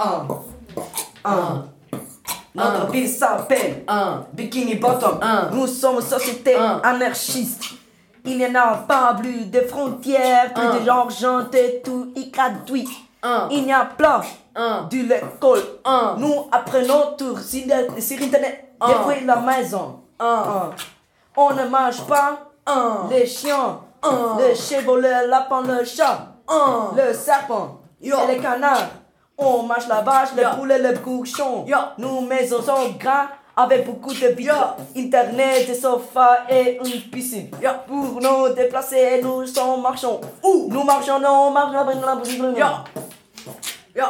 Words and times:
Un. 0.00 0.26
Un. 1.24 1.64
Notre 2.54 2.90
ville 2.90 3.08
s'appelle 3.08 3.84
Un. 3.88 4.24
Bikini 4.32 4.76
Bottom. 4.76 5.18
Un. 5.22 5.50
Nous 5.52 5.66
sommes 5.66 6.00
société 6.00 6.56
Un. 6.56 6.80
anarchiste. 6.84 7.62
Il 8.24 8.38
n'y 8.38 8.46
en 8.46 8.54
a 8.54 8.74
pas 8.88 9.14
plus 9.14 9.46
de 9.50 9.60
frontières, 9.62 10.54
plus 10.54 10.62
Un. 10.64 10.78
de 10.80 10.86
l'argent, 10.86 11.38
de 11.40 11.82
tout 11.84 12.12
y 12.16 12.30
gratuit. 12.30 12.88
Un. 13.22 13.48
Il 13.50 13.64
n'y 13.64 13.72
a 13.72 13.84
pas 13.84 14.22
de 14.90 15.08
l'école. 15.08 15.62
Un. 15.84 16.16
Nous 16.18 16.46
apprenons 16.52 17.14
tout 17.18 17.36
sur, 17.38 17.62
sur 17.98 18.22
internet 18.22 18.70
depuis 18.80 19.24
la 19.24 19.36
maison. 19.36 20.00
On 21.36 21.52
ne 21.54 21.66
mange 21.68 22.02
pas 22.06 22.38
Un. 22.66 23.08
les 23.10 23.26
chiens, 23.26 23.80
Un. 24.02 24.36
le 24.38 24.54
chevaux, 24.54 24.96
le 24.96 25.28
lapin, 25.28 25.62
le 25.62 25.84
chat, 25.84 26.28
Un. 26.48 26.90
le 26.96 27.12
serpent 27.12 27.80
Yo. 28.00 28.16
et 28.28 28.34
les 28.36 28.38
canards. 28.40 28.88
On 29.36 29.62
mange 29.64 29.88
la 29.88 30.00
vache, 30.00 30.30
le 30.36 30.56
poulet, 30.56 30.78
le 30.78 30.98
cochon. 30.98 31.64
Yo. 31.66 31.76
Nos 31.98 32.20
maisons 32.20 32.62
sont 32.62 32.90
grandes 32.98 33.28
avec 33.56 33.86
beaucoup 33.86 34.12
de 34.12 34.28
vitres, 34.28 34.76
internet, 34.96 35.66
des 35.66 35.74
sofas 35.74 36.44
et 36.50 36.78
une 36.84 37.00
piscine. 37.10 37.50
Pour 37.86 38.20
nous 38.20 38.54
déplacer, 38.54 39.20
nous 39.22 39.46
sommes 39.46 39.82
marchons. 39.82 40.20
Ouh. 40.42 40.68
Nous 40.70 40.82
marchons, 40.82 41.18
nous 41.18 41.50
marchons. 41.52 42.54
Yo. 42.56 42.66
Yo. 43.94 44.04